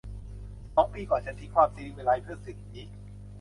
[0.75, 2.85] สองปีก่อน ฉันทิ้งความศิวิไลซ์เพื่อสิ่งนี้